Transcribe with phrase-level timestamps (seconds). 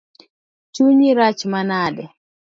[0.73, 2.05] Chunyi rach manade?